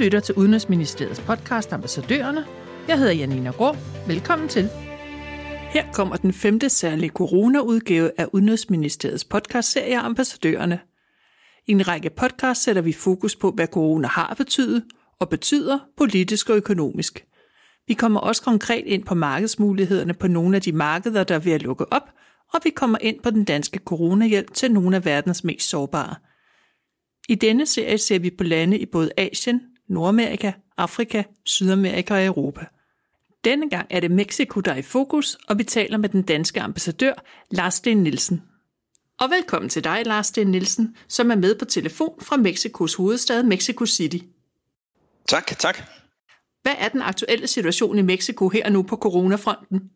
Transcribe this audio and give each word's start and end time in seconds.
lytter 0.00 0.20
til 0.20 0.34
Udenrigsministeriets 0.34 1.20
podcast 1.20 1.72
Ambassadørerne. 1.72 2.44
Jeg 2.88 2.98
hedder 2.98 3.12
Janina 3.12 3.50
Grå. 3.50 3.76
Velkommen 4.06 4.48
til. 4.48 4.68
Her 5.72 5.92
kommer 5.92 6.16
den 6.16 6.32
femte 6.32 6.68
særlige 6.68 7.10
corona-udgave 7.10 8.10
af 8.18 8.26
Udenrigsministeriets 8.32 9.24
podcastserie 9.24 9.98
Ambassadørerne. 9.98 10.80
I 11.66 11.70
en 11.70 11.88
række 11.88 12.10
podcast 12.10 12.62
sætter 12.62 12.82
vi 12.82 12.92
fokus 12.92 13.36
på, 13.36 13.50
hvad 13.50 13.66
corona 13.66 14.08
har 14.08 14.34
betydet 14.34 14.84
og 15.18 15.28
betyder 15.28 15.78
politisk 15.96 16.50
og 16.50 16.56
økonomisk. 16.56 17.24
Vi 17.86 17.94
kommer 17.94 18.20
også 18.20 18.42
konkret 18.42 18.84
ind 18.86 19.04
på 19.04 19.14
markedsmulighederne 19.14 20.14
på 20.14 20.28
nogle 20.28 20.56
af 20.56 20.62
de 20.62 20.72
markeder, 20.72 21.24
der 21.24 21.34
er 21.34 21.38
ved 21.38 21.52
at 21.52 21.62
lukke 21.62 21.92
op, 21.92 22.10
og 22.54 22.60
vi 22.64 22.70
kommer 22.70 22.98
ind 23.00 23.20
på 23.22 23.30
den 23.30 23.44
danske 23.44 23.80
coronahjælp 23.84 24.54
til 24.54 24.72
nogle 24.72 24.96
af 24.96 25.04
verdens 25.04 25.44
mest 25.44 25.68
sårbare– 25.68 26.14
i 27.30 27.34
denne 27.34 27.66
serie 27.66 27.98
ser 27.98 28.18
vi 28.18 28.30
på 28.30 28.44
lande 28.44 28.78
i 28.78 28.86
både 28.86 29.10
Asien, 29.16 29.60
Nordamerika, 29.90 30.52
Afrika, 30.76 31.22
Sydamerika 31.44 32.14
og 32.14 32.24
Europa. 32.24 32.66
Denne 33.44 33.70
gang 33.70 33.86
er 33.90 34.00
det 34.00 34.10
Mexico, 34.10 34.60
der 34.60 34.72
er 34.72 34.76
i 34.76 34.82
fokus, 34.82 35.38
og 35.48 35.58
vi 35.58 35.64
taler 35.64 35.98
med 35.98 36.08
den 36.08 36.22
danske 36.22 36.60
ambassadør, 36.60 37.12
Lars 37.50 37.74
Sten 37.74 38.02
Nielsen. 38.02 38.42
Og 39.20 39.30
velkommen 39.30 39.68
til 39.68 39.84
dig, 39.84 40.02
Lars 40.06 40.26
Sten 40.26 40.46
Nielsen, 40.46 40.96
som 41.08 41.30
er 41.30 41.34
med 41.34 41.54
på 41.58 41.64
telefon 41.64 42.20
fra 42.20 42.36
Mexikos 42.36 42.94
hovedstad, 42.94 43.42
Mexico 43.42 43.86
City. 43.86 44.18
Tak, 45.28 45.46
tak. 45.46 45.78
Hvad 46.62 46.74
er 46.78 46.88
den 46.88 47.02
aktuelle 47.02 47.46
situation 47.46 47.98
i 47.98 48.02
Mexico 48.02 48.48
her 48.48 48.70
nu 48.70 48.82
på 48.82 48.96
coronafronten? 48.96 49.90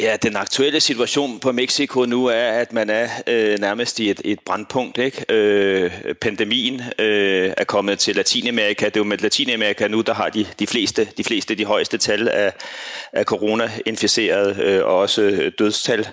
Ja, 0.00 0.16
den 0.22 0.36
aktuelle 0.36 0.80
situation 0.80 1.40
på 1.40 1.52
Mexico 1.52 2.04
nu 2.04 2.26
er, 2.26 2.48
at 2.50 2.72
man 2.72 2.90
er 2.90 3.08
øh, 3.26 3.58
nærmest 3.58 4.00
i 4.00 4.10
et, 4.10 4.20
et 4.24 4.40
brandpunkt. 4.40 4.98
Ikke? 4.98 5.24
Øh, 5.28 6.14
pandemien 6.14 6.82
øh, 6.98 7.52
er 7.56 7.64
kommet 7.64 7.98
til 7.98 8.16
Latinamerika. 8.16 8.84
Det 8.84 8.96
er 8.96 9.00
jo 9.00 9.04
med 9.04 9.18
Latinamerika 9.18 9.88
nu, 9.88 10.00
der 10.00 10.14
har 10.14 10.28
de, 10.28 10.46
de 10.58 10.66
fleste 10.66 11.04
de 11.16 11.24
fleste 11.24 11.54
de 11.54 11.64
højeste 11.64 11.98
tal 11.98 12.28
af, 12.28 12.52
af 13.12 13.24
corona-inficerede 13.24 14.62
øh, 14.62 14.84
og 14.84 14.98
også 14.98 15.22
øh, 15.22 15.52
dødstal. 15.58 16.08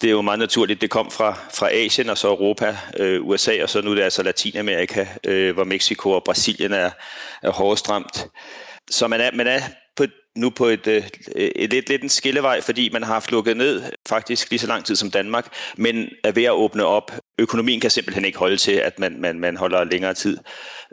Det 0.00 0.06
er 0.06 0.12
jo 0.12 0.22
meget 0.22 0.38
naturligt. 0.38 0.80
Det 0.80 0.90
kom 0.90 1.10
fra, 1.10 1.38
fra 1.54 1.68
Asien 1.72 2.10
og 2.10 2.18
så 2.18 2.28
Europa, 2.28 2.76
øh, 2.96 3.26
USA 3.26 3.62
og 3.62 3.70
så 3.70 3.80
nu 3.82 3.90
er 3.90 3.94
det 3.94 4.02
altså 4.02 4.22
Latinamerika, 4.22 5.06
øh, 5.26 5.54
hvor 5.54 5.64
Mexico 5.64 6.10
og 6.10 6.24
Brasilien 6.24 6.72
er, 6.72 6.90
er 7.42 7.50
hårdest 7.50 7.90
ramt. 7.90 8.26
Så 8.90 9.08
man 9.08 9.20
er, 9.20 9.30
man 9.32 9.46
er 9.46 9.60
på, 10.08 10.12
nu 10.36 10.50
på 10.50 10.66
et, 10.66 10.86
et, 10.86 11.18
et, 11.36 11.70
lidt, 11.70 11.88
lidt 11.88 12.02
en 12.02 12.08
skillevej, 12.08 12.60
fordi 12.60 12.90
man 12.92 13.02
har 13.02 13.12
haft 13.12 13.30
lukket 13.30 13.56
ned 13.56 13.82
faktisk 14.08 14.50
lige 14.50 14.58
så 14.58 14.66
lang 14.66 14.84
tid 14.84 14.96
som 14.96 15.10
Danmark, 15.10 15.54
men 15.76 16.08
er 16.24 16.32
ved 16.32 16.44
at 16.44 16.50
åbne 16.50 16.84
op. 16.84 17.12
Økonomien 17.38 17.80
kan 17.80 17.90
simpelthen 17.90 18.24
ikke 18.24 18.38
holde 18.38 18.56
til, 18.56 18.72
at 18.72 18.98
man, 18.98 19.20
man, 19.20 19.38
man 19.38 19.56
holder 19.56 19.84
længere 19.84 20.14
tid 20.14 20.38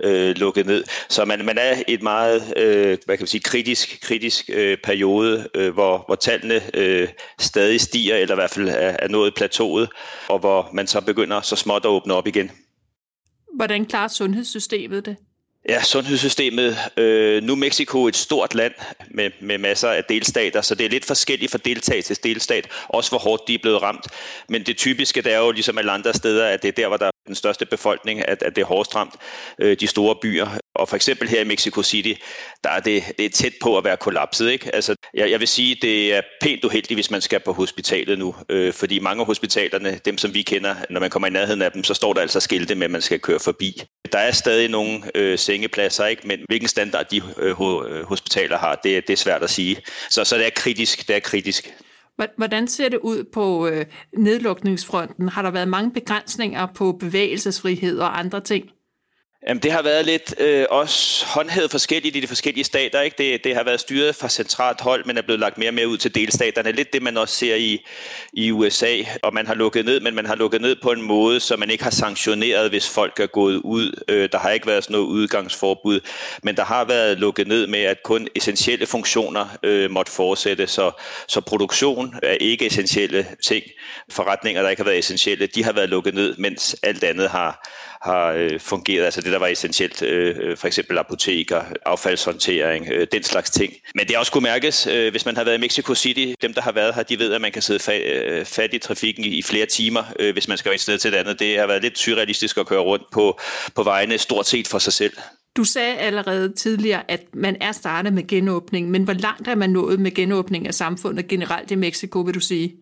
øh, 0.03 0.35
lukket 0.35 0.65
ned. 0.65 0.83
Så 1.09 1.25
man, 1.25 1.45
man 1.45 1.57
er 1.57 1.75
i 1.87 1.93
et 1.93 2.01
meget 2.01 2.53
øh, 2.57 2.97
hvad 3.05 3.17
kan 3.17 3.23
man 3.23 3.27
sige, 3.27 3.41
kritisk, 3.41 4.01
kritisk 4.01 4.49
øh, 4.53 4.77
periode, 4.83 5.47
øh, 5.55 5.73
hvor, 5.73 6.03
hvor 6.07 6.15
tallene 6.15 6.61
øh, 6.73 7.07
stadig 7.39 7.81
stiger, 7.81 8.15
eller 8.15 8.35
i 8.35 8.39
hvert 8.39 8.51
fald 8.51 8.69
er, 8.69 8.95
er 8.99 9.07
nået 9.07 9.33
plateauet, 9.35 9.89
og 10.27 10.39
hvor 10.39 10.69
man 10.73 10.87
så 10.87 11.01
begynder 11.01 11.41
så 11.41 11.55
småt 11.55 11.85
at 11.85 11.89
åbne 11.89 12.13
op 12.13 12.27
igen. 12.27 12.51
Hvordan 13.55 13.85
klarer 13.85 14.07
sundhedssystemet 14.07 15.05
det? 15.05 15.15
Ja, 15.69 15.83
sundhedssystemet. 15.83 16.77
Øh, 16.97 17.43
nu 17.43 17.53
er 17.53 17.57
Mexico 17.57 18.07
et 18.07 18.15
stort 18.15 18.55
land 18.55 18.73
med, 19.11 19.31
med 19.41 19.57
masser 19.57 19.89
af 19.89 20.03
delstater, 20.03 20.61
så 20.61 20.75
det 20.75 20.85
er 20.85 20.89
lidt 20.89 21.05
forskelligt 21.05 21.51
fra 21.51 21.57
delstat 21.57 22.05
til 22.05 22.23
delstat, 22.23 22.67
også 22.87 23.11
hvor 23.11 23.17
hårdt 23.17 23.47
de 23.47 23.53
er 23.53 23.59
blevet 23.61 23.81
ramt. 23.81 24.07
Men 24.49 24.63
det 24.63 24.77
typiske, 24.77 25.21
det 25.21 25.33
er 25.33 25.37
jo 25.37 25.51
ligesom 25.51 25.77
alle 25.77 25.91
andre 25.91 26.13
steder, 26.13 26.47
at 26.47 26.61
det 26.61 26.67
er 26.67 26.71
der, 26.71 26.87
hvor 26.87 26.97
der 26.97 27.05
er 27.05 27.11
den 27.27 27.35
største 27.35 27.65
befolkning, 27.65 28.27
at, 28.27 28.43
at 28.43 28.55
det 28.55 28.61
er 28.61 28.65
hårdest 28.65 28.95
ramt, 28.95 29.13
øh, 29.59 29.79
de 29.79 29.87
store 29.87 30.15
byer. 30.21 30.47
Og 30.75 30.89
for 30.89 30.95
eksempel 30.95 31.29
her 31.29 31.41
i 31.41 31.43
Mexico 31.43 31.83
City, 31.83 32.13
der 32.63 32.69
er 32.69 32.79
det, 32.79 33.03
det 33.17 33.25
er 33.25 33.29
tæt 33.29 33.53
på 33.61 33.77
at 33.77 33.83
være 33.83 33.97
kollapset. 33.97 34.51
Ikke? 34.51 34.75
Altså, 34.75 34.95
jeg, 35.13 35.31
jeg 35.31 35.39
vil 35.39 35.47
sige, 35.47 35.77
det 35.81 36.15
er 36.15 36.21
pænt 36.41 36.65
uheldigt, 36.65 36.97
hvis 36.97 37.11
man 37.11 37.21
skal 37.21 37.39
på 37.39 37.53
hospitalet 37.53 38.19
nu, 38.19 38.35
øh, 38.49 38.73
fordi 38.73 38.99
mange 38.99 39.21
af 39.21 39.25
hospitalerne, 39.25 39.99
dem 40.05 40.17
som 40.17 40.33
vi 40.33 40.41
kender, 40.41 40.75
når 40.89 40.99
man 40.99 41.09
kommer 41.09 41.27
i 41.27 41.31
nærheden 41.31 41.61
af 41.61 41.71
dem, 41.71 41.83
så 41.83 41.93
står 41.93 42.13
der 42.13 42.21
altså 42.21 42.39
skilte 42.39 42.75
med, 42.75 42.85
at 42.85 42.91
man 42.91 43.01
skal 43.01 43.19
køre 43.19 43.39
forbi. 43.39 43.81
Der 44.11 44.19
er 44.19 44.31
stadig 44.31 44.69
nogle 44.69 45.01
øh, 45.15 45.39
sengepladser, 45.39 46.05
ikke? 46.05 46.27
men 46.27 46.39
hvilken 46.47 46.69
standard 46.69 47.05
de 47.11 47.21
øh, 47.37 47.49
øh, 47.49 48.03
hospitaler 48.03 48.57
har, 48.57 48.75
det, 48.75 49.07
det 49.07 49.13
er 49.13 49.17
svært 49.17 49.43
at 49.43 49.49
sige. 49.49 49.77
Så, 50.09 50.23
så 50.23 50.37
det 50.37 50.45
er 50.45 50.49
kritisk. 50.55 51.07
Det 51.07 51.15
er 51.15 51.19
kritisk. 51.19 51.73
Hvordan 52.37 52.67
ser 52.67 52.89
det 52.89 52.99
ud 52.99 53.23
på 53.23 53.67
øh, 53.67 53.85
nedlukningsfronten? 54.17 55.29
Har 55.29 55.41
der 55.41 55.51
været 55.51 55.67
mange 55.67 55.91
begrænsninger 55.91 56.65
på 56.65 56.91
bevægelsesfrihed 56.91 57.99
og 57.99 58.19
andre 58.19 58.41
ting? 58.41 58.65
Jamen, 59.49 59.63
det 59.63 59.71
har 59.71 59.81
været 59.81 60.05
lidt 60.05 60.35
øh, 60.39 60.65
også 60.69 61.25
håndhævet 61.25 61.71
forskelligt 61.71 62.15
i 62.15 62.19
de 62.19 62.27
forskellige 62.27 62.63
stater. 62.63 63.01
Ikke? 63.01 63.15
Det, 63.17 63.43
det 63.43 63.55
har 63.55 63.63
været 63.63 63.79
styret 63.79 64.15
fra 64.15 64.29
centralt 64.29 64.81
hold, 64.81 65.05
men 65.05 65.17
er 65.17 65.21
blevet 65.21 65.39
lagt 65.39 65.57
mere 65.57 65.69
og 65.69 65.73
mere 65.73 65.87
ud 65.87 65.97
til 65.97 66.15
delstaterne. 66.15 66.71
Lidt 66.71 66.93
det, 66.93 67.01
man 67.01 67.17
også 67.17 67.35
ser 67.35 67.55
i, 67.55 67.85
i 68.33 68.51
USA. 68.51 68.97
Og 69.23 69.33
man 69.33 69.47
har 69.47 69.53
lukket 69.53 69.85
ned, 69.85 69.99
men 69.99 70.15
man 70.15 70.25
har 70.25 70.35
lukket 70.35 70.61
ned 70.61 70.75
på 70.81 70.91
en 70.91 71.01
måde, 71.01 71.39
så 71.39 71.57
man 71.57 71.69
ikke 71.69 71.83
har 71.83 71.91
sanktioneret, 71.91 72.69
hvis 72.69 72.89
folk 72.89 73.19
er 73.19 73.25
gået 73.25 73.55
ud. 73.55 74.03
Øh, 74.07 74.29
der 74.31 74.37
har 74.37 74.49
ikke 74.49 74.67
været 74.67 74.83
sådan 74.83 74.93
noget 74.93 75.07
udgangsforbud, 75.07 75.99
men 76.43 76.55
der 76.55 76.63
har 76.65 76.85
været 76.85 77.19
lukket 77.19 77.47
ned 77.47 77.67
med, 77.67 77.79
at 77.79 78.03
kun 78.03 78.27
essentielle 78.35 78.85
funktioner 78.85 79.57
øh, 79.63 79.91
måtte 79.91 80.11
fortsætte. 80.11 80.67
Så, 80.67 80.91
så 81.27 81.41
produktion 81.41 82.15
er 82.23 82.33
ikke 82.33 82.65
essentielle 82.65 83.27
ting. 83.43 83.63
Forretninger, 84.11 84.61
der 84.61 84.69
ikke 84.69 84.79
har 84.79 84.89
været 84.89 84.99
essentielle, 84.99 85.47
de 85.47 85.63
har 85.63 85.73
været 85.73 85.89
lukket 85.89 86.13
ned, 86.13 86.35
mens 86.37 86.75
alt 86.83 87.03
andet 87.03 87.29
har, 87.29 87.67
har 88.01 88.31
øh, 88.31 88.59
fungeret. 88.59 89.05
Altså 89.05 89.21
det, 89.21 89.31
der 89.31 89.39
var 89.39 89.47
essentielt, 89.47 90.01
øh, 90.01 90.35
øh, 90.41 90.57
for 90.57 90.67
eksempel 90.67 90.97
apoteker, 90.97 91.63
affaldshåndtering, 91.85 92.87
øh, 92.91 93.07
den 93.11 93.23
slags 93.23 93.49
ting. 93.49 93.73
Men 93.95 94.07
det 94.07 94.15
er 94.15 94.19
også 94.19 94.31
kunne 94.31 94.43
mærkes, 94.43 94.87
øh, 94.87 95.11
hvis 95.11 95.25
man 95.25 95.37
har 95.37 95.43
været 95.43 95.57
i 95.57 95.61
Mexico 95.61 95.95
City, 95.95 96.33
dem 96.41 96.53
der 96.53 96.61
har 96.61 96.71
været 96.71 96.95
her, 96.95 97.03
de 97.03 97.19
ved, 97.19 97.33
at 97.33 97.41
man 97.41 97.51
kan 97.51 97.61
sidde 97.61 97.79
fa- 97.79 98.29
øh, 98.29 98.45
fat 98.45 98.73
i 98.73 98.77
trafikken 98.77 99.23
i, 99.23 99.27
i 99.27 99.41
flere 99.41 99.65
timer, 99.65 100.03
øh, 100.19 100.33
hvis 100.33 100.47
man 100.47 100.57
skal 100.57 100.73
et 100.73 100.81
sted 100.81 100.97
til 100.97 101.13
et 101.13 101.17
andet. 101.17 101.39
Det 101.39 101.59
har 101.59 101.67
været 101.67 101.81
lidt 101.81 101.97
surrealistisk 101.97 102.57
at 102.57 102.67
køre 102.67 102.79
rundt 102.79 103.03
på, 103.11 103.39
på 103.75 103.83
vejene 103.83 104.17
stort 104.17 104.47
set 104.47 104.67
for 104.67 104.79
sig 104.79 104.93
selv. 104.93 105.13
Du 105.57 105.63
sagde 105.63 105.97
allerede 105.97 106.53
tidligere, 106.53 107.11
at 107.11 107.21
man 107.33 107.57
er 107.61 107.71
startet 107.71 108.13
med 108.13 108.27
genåbning, 108.27 108.91
men 108.91 109.03
hvor 109.03 109.13
langt 109.13 109.47
er 109.47 109.55
man 109.55 109.69
nået 109.69 109.99
med 109.99 110.11
genåbning 110.11 110.67
af 110.67 110.73
samfundet 110.73 111.27
generelt 111.27 111.71
i 111.71 111.75
Mexico, 111.75 112.19
vil 112.19 112.33
du 112.33 112.39
sige? 112.39 112.75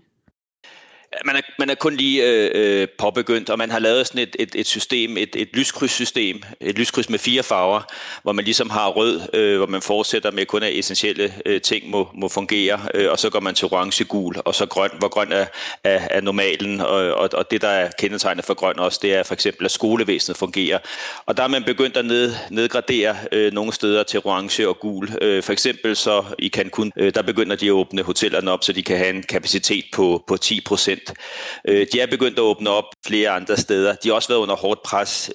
Man 1.25 1.35
er, 1.35 1.41
man 1.59 1.69
er 1.69 1.75
kun 1.75 1.95
lige 1.95 2.23
øh, 2.25 2.51
øh, 2.55 2.87
påbegyndt, 2.97 3.49
og 3.49 3.57
man 3.57 3.71
har 3.71 3.79
lavet 3.79 4.07
sådan 4.07 4.21
et, 4.21 4.35
et, 4.39 4.55
et 4.55 4.67
system, 4.67 5.17
et, 5.17 5.35
et 5.35 5.49
lyskrydssystem, 5.53 6.43
et 6.61 6.77
lyskryds 6.77 7.09
med 7.09 7.19
fire 7.19 7.43
farver, 7.43 7.81
hvor 8.23 8.31
man 8.31 8.45
ligesom 8.45 8.69
har 8.69 8.87
rød, 8.87 9.21
øh, 9.33 9.57
hvor 9.57 9.65
man 9.65 9.81
fortsætter 9.81 10.31
med 10.31 10.45
kun 10.45 10.63
at 10.63 10.79
essentielle 10.79 11.33
øh, 11.45 11.61
ting 11.61 11.89
må, 11.89 12.07
må 12.13 12.27
fungere, 12.27 12.79
øh, 12.93 13.11
og 13.11 13.19
så 13.19 13.29
går 13.29 13.39
man 13.39 13.55
til 13.55 13.65
orange, 13.65 14.03
gul, 14.03 14.35
og 14.45 14.55
så 14.55 14.65
grøn, 14.65 14.89
hvor 14.99 15.07
grøn 15.07 15.31
er, 15.31 15.45
er, 15.83 16.07
er 16.11 16.21
normalen, 16.21 16.81
og, 16.81 17.13
og, 17.13 17.29
og 17.33 17.51
det 17.51 17.61
der 17.61 17.67
er 17.67 17.91
kendetegnet 17.99 18.45
for 18.45 18.53
grøn 18.53 18.79
også, 18.79 18.99
det 19.01 19.15
er 19.15 19.23
for 19.23 19.33
eksempel, 19.33 19.65
at 19.65 19.71
skolevæsenet 19.71 20.37
fungerer. 20.37 20.79
Og 21.25 21.37
der 21.37 21.43
er 21.43 21.47
man 21.47 21.63
begyndt 21.63 21.97
at 21.97 22.05
ned, 22.05 22.33
nedgradere 22.49 23.15
øh, 23.31 23.53
nogle 23.53 23.73
steder 23.73 24.03
til 24.03 24.21
orange 24.23 24.67
og 24.67 24.79
gul. 24.79 25.09
Øh, 25.21 25.43
for 25.43 25.53
eksempel 25.53 25.95
så 25.95 26.23
i 26.39 26.49
Cancun, 26.49 26.91
øh, 26.97 27.13
der 27.15 27.21
begynder 27.21 27.55
de 27.55 27.65
at 27.65 27.71
åbne 27.71 28.01
hotellerne 28.01 28.51
op, 28.51 28.63
så 28.63 28.73
de 28.73 28.83
kan 28.83 28.97
have 28.97 29.09
en 29.09 29.23
kapacitet 29.23 29.85
på, 29.93 30.23
på 30.27 30.37
10 30.37 30.61
procent 30.61 30.96
procent. 31.05 31.17
Øh, 31.67 31.87
de 31.93 31.99
er 31.99 32.07
begyndt 32.07 32.39
at 32.39 32.43
åbne 32.43 32.69
op 32.69 32.85
flere 33.07 33.29
andre 33.29 33.57
steder. 33.57 33.95
De 33.95 34.09
har 34.09 34.15
også 34.15 34.29
været 34.29 34.39
under 34.39 34.55
hårdt 34.55 34.83
pres. 34.83 35.31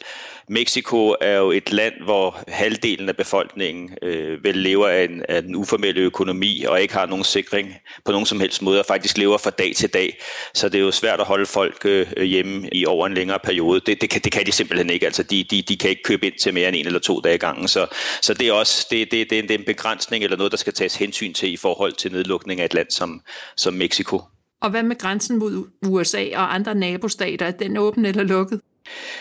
Mexico 0.48 1.14
er 1.20 1.36
jo 1.36 1.50
et 1.50 1.72
land, 1.72 1.94
hvor 2.04 2.38
halvdelen 2.48 3.08
af 3.08 3.16
befolkningen 3.16 3.90
øh, 4.02 4.44
vel 4.44 4.56
lever 4.56 4.88
af, 4.88 5.04
en, 5.04 5.22
af 5.28 5.42
den 5.42 5.54
uformelle 5.54 6.00
økonomi 6.00 6.64
og 6.68 6.82
ikke 6.82 6.94
har 6.94 7.06
nogen 7.06 7.24
sikring 7.24 7.74
på 8.04 8.12
nogen 8.12 8.26
som 8.26 8.40
helst 8.40 8.62
måde 8.62 8.80
og 8.80 8.86
faktisk 8.86 9.18
lever 9.18 9.38
fra 9.38 9.50
dag 9.50 9.72
til 9.76 9.94
dag. 9.94 10.18
Så 10.54 10.68
det 10.68 10.78
er 10.78 10.82
jo 10.82 10.90
svært 10.90 11.20
at 11.20 11.26
holde 11.26 11.46
folk 11.46 11.82
øh, 11.84 12.22
hjemme 12.22 12.68
i 12.72 12.86
over 12.86 13.06
en 13.06 13.14
længere 13.14 13.38
periode. 13.44 13.80
Det, 13.86 14.00
det, 14.00 14.10
kan, 14.10 14.20
det 14.20 14.32
kan 14.32 14.46
de 14.46 14.52
simpelthen 14.52 14.90
ikke. 14.90 15.06
Altså, 15.06 15.22
de, 15.22 15.44
de, 15.44 15.62
de 15.62 15.76
kan 15.76 15.90
ikke 15.90 16.02
købe 16.02 16.26
ind 16.26 16.34
til 16.40 16.54
mere 16.54 16.68
end 16.68 16.76
en 16.76 16.86
eller 16.86 17.00
to 17.00 17.20
dage 17.20 17.38
gangen. 17.38 17.68
Så, 17.68 17.86
så 18.22 18.34
det 18.34 18.48
er 18.48 18.52
også 18.52 18.86
det, 18.90 19.10
det, 19.10 19.30
det, 19.30 19.42
det 19.42 19.50
er 19.50 19.58
en 19.58 19.64
begrænsning 19.64 20.24
eller 20.24 20.36
noget, 20.36 20.52
der 20.52 20.58
skal 20.58 20.72
tages 20.72 20.96
hensyn 20.96 21.34
til 21.34 21.52
i 21.52 21.56
forhold 21.56 21.92
til 21.92 22.12
nedlukning 22.12 22.60
af 22.60 22.64
et 22.64 22.74
land 22.74 22.90
som, 22.90 23.22
som 23.56 23.74
Mexico. 23.74 24.22
Og 24.62 24.70
hvad 24.70 24.82
med 24.82 24.98
grænsen 24.98 25.38
mod 25.38 25.64
USA 25.88 26.24
og 26.36 26.54
andre 26.54 26.74
nabostater? 26.74 27.46
Er 27.46 27.50
den 27.50 27.76
åben 27.76 28.04
eller 28.04 28.22
lukket? 28.22 28.60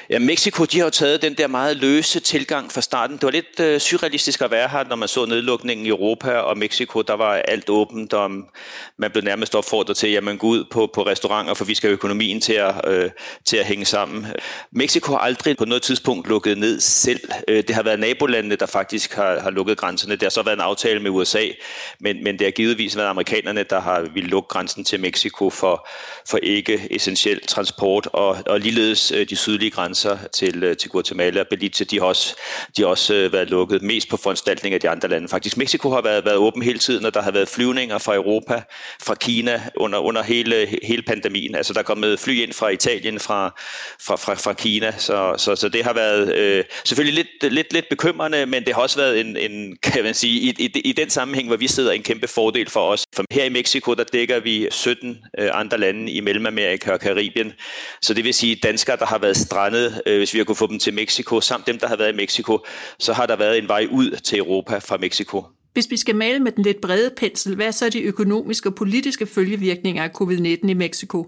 Ja, 0.10 0.20
Mexico, 0.20 0.66
de 0.66 0.78
har 0.78 0.86
jo 0.86 0.90
taget 0.90 1.22
den 1.22 1.34
der 1.34 1.48
meget 1.48 1.78
løse 1.78 2.20
tilgang 2.20 2.72
fra 2.72 2.82
starten. 2.82 3.16
Det 3.16 3.24
var 3.24 3.32
lidt 3.32 3.60
øh, 3.60 3.80
surrealistisk 3.80 4.42
at 4.42 4.52
være 4.52 4.68
her, 4.70 4.84
når 4.84 4.96
man 4.96 5.08
så 5.08 5.26
nedlukningen 5.26 5.86
i 5.86 5.90
Europa 5.90 6.32
og 6.32 6.58
Mexico. 6.58 7.02
Der 7.02 7.14
var 7.14 7.34
alt 7.34 7.70
åbent, 7.70 8.14
og 8.14 8.32
man 8.98 9.12
blev 9.12 9.24
nærmest 9.24 9.56
opfordret 9.56 9.98
til, 9.98 10.08
at 10.08 10.24
man 10.24 10.38
gå 10.38 10.48
ud 10.48 10.66
på, 10.72 10.90
på 10.94 11.02
restauranter, 11.04 11.54
for 11.54 11.66
vi 11.66 11.76
skal 11.76 11.88
have 11.88 11.94
økonomien 11.94 12.42
til 12.42 12.54
at, 12.54 12.76
øh, 12.88 13.10
til 13.46 13.58
at 13.58 13.66
hænge 13.66 13.86
sammen. 13.86 14.28
Mexico 14.72 15.12
har 15.12 15.20
aldrig 15.20 15.58
på 15.58 15.66
noget 15.66 15.84
tidspunkt 15.84 16.28
lukket 16.28 16.58
ned 16.58 16.80
selv. 16.80 17.20
Øh, 17.48 17.64
det 17.68 17.76
har 17.76 17.84
været 17.84 18.00
nabolandene, 18.00 18.56
der 18.56 18.66
faktisk 18.66 19.14
har, 19.14 19.40
har 19.40 19.50
lukket 19.50 19.78
grænserne. 19.78 20.14
Det 20.14 20.24
har 20.24 20.30
så 20.30 20.42
været 20.42 20.56
en 20.56 20.62
aftale 20.62 21.00
med 21.00 21.12
USA, 21.12 21.46
men, 22.00 22.24
men 22.24 22.40
det 22.40 22.48
har 22.48 22.52
givetvis 22.52 22.98
været 22.98 23.08
amerikanerne, 23.08 23.64
der 23.64 23.82
har 23.82 24.02
ville 24.14 24.30
lukke 24.30 24.48
grænsen 24.48 24.84
til 24.84 25.00
Mexico 25.00 25.50
for, 25.50 25.88
for 26.30 26.38
ikke 26.44 26.88
essentiel 26.92 27.40
transport, 27.48 28.08
og, 28.14 28.38
og 28.46 28.60
ligeledes 28.60 29.12
øh, 29.12 29.30
de 29.30 29.36
sydlige 29.36 29.61
sydlige 29.62 29.76
grænser 29.76 30.18
til, 30.34 30.64
øh, 30.64 30.78
til 30.78 30.90
Guatemala 30.90 31.40
og 31.40 31.48
Belize, 31.50 31.86
de 31.86 32.00
har 32.00 32.06
også, 32.06 32.36
de 32.78 32.82
har 32.82 32.90
også 32.90 33.14
øh, 33.14 33.34
været 33.34 33.50
lukket 33.50 33.82
mest 33.82 34.10
på 34.10 34.18
foranstaltning 34.18 34.76
af 34.76 34.82
de 34.82 34.90
andre 34.90 35.10
lande. 35.10 35.28
Faktisk 35.28 35.58
Mexico 35.58 35.90
har 35.90 36.02
været, 36.02 36.26
været 36.26 36.38
åben 36.38 36.62
hele 36.62 36.80
tiden, 36.80 37.06
og 37.06 37.14
der 37.14 37.22
har 37.22 37.32
været 37.32 37.50
flyvninger 37.50 37.98
fra 37.98 38.16
Europa, 38.16 38.62
fra 39.04 39.16
Kina 39.16 39.62
under, 39.78 40.00
under 40.00 40.24
hele, 40.24 40.78
hele 40.84 41.02
pandemien. 41.02 41.56
Altså 41.56 41.74
der 41.74 41.80
er 41.80 41.84
kommet 41.84 42.20
fly 42.20 42.44
ind 42.44 42.54
fra 42.54 42.70
Italien, 42.70 43.20
fra, 43.20 43.54
fra, 44.06 44.16
fra, 44.16 44.34
fra 44.34 44.54
Kina, 44.54 44.94
så, 44.98 45.34
så, 45.38 45.56
så 45.56 45.70
det 45.70 45.84
har 45.84 45.94
været 45.94 46.36
øh, 46.36 46.64
selvfølgelig 46.86 47.26
lidt, 47.26 47.54
lidt, 47.54 47.74
lidt 47.74 47.86
bekymrende, 47.90 48.46
men 48.46 48.66
det 48.66 48.74
har 48.76 48.82
også 48.82 48.98
været 48.98 49.20
en, 49.20 49.38
en 49.38 49.78
kan 49.84 50.04
man 50.04 50.14
sige, 50.14 50.40
i, 50.42 50.56
i, 50.60 50.80
i 50.80 50.92
den 50.92 51.10
sammenhæng, 51.10 51.48
hvor 51.48 51.58
vi 51.58 51.68
sidder 51.68 51.92
en 51.92 52.04
kæmpe 52.04 52.28
fordel 52.28 52.70
for 52.70 52.88
os. 52.88 53.06
Som 53.22 53.26
her 53.32 53.44
i 53.44 53.50
Mexico, 53.50 53.94
der 53.94 54.04
dækker 54.04 54.40
vi 54.40 54.68
17 54.72 55.18
øh, 55.40 55.50
andre 55.54 55.78
lande 55.78 56.12
i 56.12 56.22
Mellemamerika 56.22 56.92
og 56.92 57.00
Karibien. 57.00 57.54
Så 58.02 58.14
det 58.14 58.24
vil 58.24 58.34
sige, 58.34 58.56
danskere, 58.56 58.98
der 58.98 59.06
har 59.06 59.18
været 59.18 59.38
strandet, 59.38 60.02
øh, 60.06 60.18
hvis 60.18 60.34
vi 60.34 60.40
har 60.40 60.46
kunnet 60.46 60.58
få 60.58 60.68
dem 60.68 60.80
til 60.80 60.94
Mexico, 60.94 61.42
samt 61.42 61.68
dem, 61.68 61.80
der 61.80 61.88
har 61.88 61.96
været 61.96 62.14
i 62.14 62.16
Mexico, 62.16 62.66
så 63.00 63.14
har 63.14 63.26
der 63.26 63.36
været 63.36 63.58
en 63.58 63.68
vej 63.68 63.88
ud 63.92 64.12
til 64.24 64.38
Europa 64.38 64.78
fra 64.78 64.98
Mexico. 64.98 65.44
Hvis 65.74 65.92
vi 65.92 65.98
skal 65.98 66.16
male 66.16 66.40
med 66.40 66.52
den 66.52 66.64
lidt 66.64 66.82
brede 66.82 67.12
pensel, 67.18 67.56
hvad 67.56 67.68
er 67.68 67.72
så 67.72 67.90
de 67.90 68.02
økonomiske 68.02 68.70
og 68.70 68.76
politiske 68.76 69.26
følgevirkninger 69.26 70.04
af 70.04 70.10
covid-19 70.22 70.70
i 70.70 70.74
Mexico? 70.74 71.28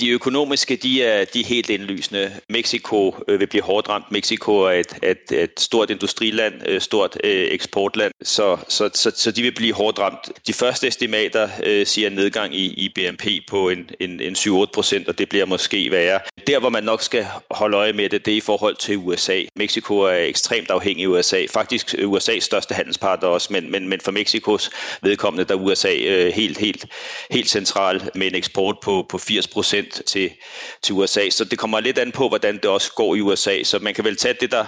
De 0.00 0.08
økonomiske, 0.08 0.76
de 0.76 1.02
er, 1.02 1.24
de 1.24 1.40
er 1.40 1.44
helt 1.44 1.70
indlysende. 1.70 2.32
Mexico 2.48 3.14
øh, 3.28 3.40
vil 3.40 3.46
blive 3.46 3.62
hårdt 3.62 3.88
ramt. 3.88 4.10
Mexico 4.10 4.52
er 4.52 4.70
et, 4.70 4.98
et, 5.02 5.32
et 5.32 5.60
stort 5.60 5.90
industriland, 5.90 6.54
et 6.54 6.68
øh, 6.68 6.80
stort 6.80 7.16
øh, 7.24 7.48
eksportland, 7.50 8.12
så, 8.22 8.58
så, 8.68 8.90
så, 8.94 9.12
så 9.16 9.30
de 9.30 9.42
vil 9.42 9.54
blive 9.54 9.74
hårdt 9.74 9.98
ramt. 9.98 10.46
De 10.46 10.52
første 10.52 10.88
estimater 10.88 11.48
øh, 11.66 11.86
siger 11.86 12.06
en 12.08 12.14
nedgang 12.14 12.54
i, 12.54 12.66
i 12.66 12.92
BNP 12.94 13.26
på 13.48 13.68
en, 13.68 13.90
en, 14.00 14.20
en 14.20 14.34
7-8 14.34 14.64
procent, 14.74 15.08
og 15.08 15.18
det 15.18 15.28
bliver 15.28 15.46
måske 15.46 15.90
værre. 15.90 16.20
Der, 16.46 16.58
hvor 16.58 16.68
man 16.68 16.84
nok 16.84 17.02
skal 17.02 17.26
holde 17.50 17.76
øje 17.76 17.92
med 17.92 18.08
det, 18.08 18.26
det 18.26 18.32
er 18.32 18.36
i 18.36 18.40
forhold 18.40 18.76
til 18.76 18.96
USA. 18.96 19.42
Mexico 19.56 20.00
er 20.00 20.16
ekstremt 20.16 20.70
afhængig 20.70 21.04
af 21.04 21.08
USA. 21.08 21.46
Faktisk 21.52 21.94
USA's 21.94 22.40
største 22.40 22.74
handelspartner 22.74 23.28
også, 23.28 23.52
men, 23.52 23.70
men, 23.70 23.88
men 23.88 24.00
for 24.00 24.10
Mexikos 24.10 24.70
vedkommende, 25.02 25.44
der 25.44 25.54
er 25.54 25.58
USA 25.58 25.96
øh, 25.96 26.32
helt, 26.32 26.58
helt, 26.58 26.86
helt 27.30 27.50
central 27.50 28.10
med 28.14 28.26
en 28.26 28.34
eksport 28.34 28.76
på, 28.82 29.06
på 29.08 29.18
80 29.18 29.48
procent 29.48 30.02
til, 30.06 30.30
til 30.82 30.94
USA. 30.94 31.30
Så 31.30 31.44
det 31.44 31.58
kommer 31.58 31.80
lidt 31.80 31.98
an 31.98 32.12
på, 32.12 32.28
hvordan 32.28 32.54
det 32.54 32.64
også 32.64 32.92
går 32.92 33.14
i 33.14 33.20
USA. 33.20 33.62
Så 33.62 33.78
man 33.78 33.94
kan 33.94 34.04
vel 34.04 34.16
tage 34.16 34.34
det, 34.40 34.50
der 34.50 34.64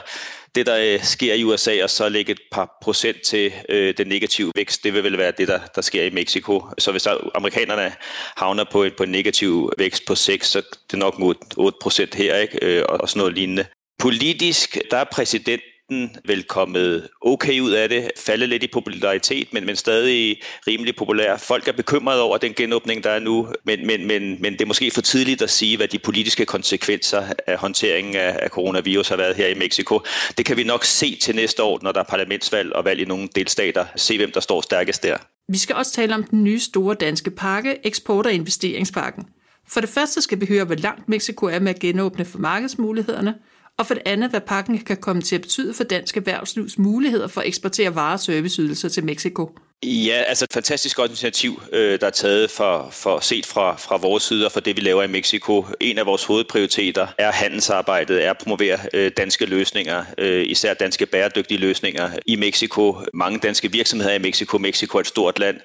det, 0.55 0.67
der 0.67 0.95
øh, 0.95 1.03
sker 1.03 1.35
i 1.35 1.45
USA, 1.45 1.83
og 1.83 1.91
så 1.91 2.09
lægge 2.09 2.33
et 2.33 2.41
par 2.53 2.79
procent 2.83 3.23
til 3.23 3.53
øh, 3.69 3.95
den 3.97 4.07
negative 4.07 4.53
vækst, 4.57 4.85
det 4.85 4.95
vil 4.95 5.05
vel 5.05 5.19
være 5.19 5.33
det, 5.39 5.49
der, 5.49 5.61
der 5.75 5.81
sker 5.81 6.05
i 6.05 6.11
Mexico. 6.11 6.65
Så 6.79 6.91
hvis 6.91 7.03
der, 7.03 7.31
amerikanerne 7.35 7.93
havner 8.37 8.65
på, 8.73 8.83
et, 8.83 8.97
på 8.97 9.03
en 9.03 9.11
negativ 9.11 9.71
vækst 9.79 10.07
på 10.07 10.15
6, 10.15 10.49
så 10.49 10.59
det 10.61 10.93
er 10.93 10.97
nok 10.97 11.19
mod 11.19 11.35
8 11.57 11.79
procent 11.83 12.15
her, 12.15 12.37
ikke? 12.37 12.59
Øh, 12.63 12.85
og, 12.89 13.01
og 13.01 13.09
sådan 13.09 13.19
noget 13.19 13.35
lignende. 13.35 13.65
Politisk, 13.99 14.79
der 14.91 14.97
er 14.97 15.05
præsident 15.05 15.63
enten 15.93 16.21
vel 16.25 16.43
kommet 16.43 17.09
okay 17.21 17.61
ud 17.61 17.71
af 17.71 17.89
det, 17.89 18.11
faldet 18.17 18.49
lidt 18.49 18.63
i 18.63 18.67
popularitet, 18.67 19.53
men, 19.53 19.67
men 19.67 19.77
stadig 19.77 20.41
rimelig 20.67 20.97
populær. 20.97 21.37
Folk 21.37 21.69
er 21.69 21.73
bekymrede 21.73 22.23
over 22.23 22.39
den 22.39 22.55
genåbning, 22.55 23.05
der 23.05 23.11
er 23.11 23.19
nu, 23.19 23.49
men, 23.65 23.87
men, 23.87 24.07
men, 24.07 24.43
men 24.43 24.53
det 24.53 24.61
er 24.61 24.67
måske 24.67 24.91
for 24.91 25.01
tidligt 25.01 25.43
at 25.43 25.51
sige, 25.51 25.77
hvad 25.77 25.89
de 25.89 25.99
politiske 25.99 26.47
konsekvenser 26.47 27.25
af 27.47 27.59
håndteringen 27.59 28.17
af, 28.17 28.39
af 28.43 28.49
coronavirus 28.49 29.09
har 29.09 29.17
været 29.17 29.37
her 29.37 29.47
i 29.47 29.55
Mexico. 29.55 30.01
Det 30.39 30.47
kan 30.47 30.57
vi 30.57 30.65
nok 30.65 30.85
se 30.85 31.17
til 31.17 31.35
næste 31.35 31.63
år, 31.63 31.79
når 31.83 31.93
der 31.93 32.01
er 32.01 32.05
parlamentsvalg 32.05 32.73
og 32.73 32.85
valg 32.85 33.01
i 33.01 33.05
nogle 33.05 33.29
delstater. 33.35 33.87
Se, 33.97 34.17
hvem 34.17 34.33
der 34.33 34.41
står 34.41 34.61
stærkest 34.61 35.03
der. 35.03 35.17
Vi 35.49 35.59
skal 35.59 35.77
også 35.77 35.93
tale 35.93 36.15
om 36.15 36.25
den 36.25 36.45
nye 36.45 36.61
store 36.61 36.95
danske 36.95 37.31
pakke, 37.31 37.87
eksport- 37.87 38.27
og 38.27 38.33
investeringspakken. 38.33 39.25
For 39.69 39.81
det 39.81 39.89
første 39.89 40.23
skal 40.23 40.41
vi 40.41 40.47
høre, 40.47 40.65
hvor 40.65 40.75
langt 40.75 41.09
Mexico 41.09 41.47
er 41.47 41.59
med 41.59 41.75
at 41.75 41.81
genåbne 41.81 42.25
for 42.25 42.39
markedsmulighederne– 42.39 43.35
og 43.83 43.87
for 43.87 43.95
det 43.95 44.03
andet, 44.07 44.31
hvad 44.31 44.41
pakken 44.41 44.79
kan 44.79 44.97
komme 44.97 45.23
til 45.23 45.35
at 45.35 45.41
betyde 45.41 45.75
for 45.75 45.85
dansk 45.85 46.17
erhvervslivs 46.17 46.79
muligheder 46.79 47.27
for 47.27 47.41
at 47.41 47.47
eksportere 47.47 47.95
varer 47.95 48.13
og 48.13 48.21
serviceydelser 48.21 48.89
til 48.89 49.05
Mexico. 49.05 49.51
Ja, 49.85 50.23
altså 50.27 50.45
et 50.45 50.53
fantastisk 50.53 50.97
godt 50.97 51.11
initiativ, 51.11 51.63
øh, 51.73 52.01
der 52.01 52.07
er 52.07 52.11
taget 52.11 52.51
for, 52.51 52.89
for 52.91 53.21
set 53.21 53.47
fra, 53.47 53.77
fra 53.77 53.97
vores 53.97 54.23
side 54.23 54.47
og 54.47 54.53
for 54.53 54.61
det, 54.61 54.77
vi 54.77 54.81
laver 54.81 55.03
i 55.03 55.07
Mexico. 55.07 55.67
En 55.81 55.99
af 55.99 56.07
vores 56.07 56.25
hovedprioriteter 56.25 57.07
er 57.19 57.33
handelsarbejdet, 57.33 58.25
er 58.25 58.31
at 58.31 58.39
promovere 58.39 58.79
øh, 58.95 59.13
danske 59.17 59.47
løsninger, 59.47 60.05
øh, 60.19 60.45
især 60.49 60.75
danske 60.75 61.07
bæredygtige 61.07 61.59
løsninger 61.59 62.11
i 62.27 62.37
Mexico. 62.37 62.97
Mange 63.15 63.39
danske 63.39 63.73
virksomheder 63.73 64.15
i 64.15 64.19
Mexico. 64.19 64.59
Mexico 64.59 64.99
er 64.99 65.01
et 65.01 65.07
stort 65.07 65.39
land. 65.39 65.57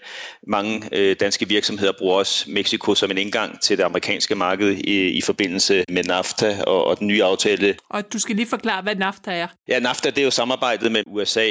Mange 0.47 1.13
danske 1.13 1.47
virksomheder 1.47 1.91
bruger 1.99 2.17
også 2.17 2.45
Mexico 2.47 2.95
som 2.95 3.11
en 3.11 3.17
indgang 3.17 3.61
til 3.61 3.77
det 3.77 3.83
amerikanske 3.83 4.35
marked 4.35 4.71
i, 4.71 5.07
i 5.09 5.21
forbindelse 5.21 5.83
med 5.89 6.03
NAFTA 6.03 6.63
og, 6.67 6.85
og 6.85 6.99
den 6.99 7.07
nye 7.07 7.23
aftale. 7.23 7.75
Og 7.89 8.13
du 8.13 8.19
skal 8.19 8.35
lige 8.35 8.47
forklare, 8.47 8.81
hvad 8.81 8.95
NAFTA 8.95 9.31
er. 9.31 9.47
Ja, 9.67 9.79
NAFTA 9.79 10.09
det 10.09 10.17
er 10.17 10.23
jo 10.23 10.31
samarbejdet 10.31 10.91
med 10.91 11.03
USA, 11.07 11.47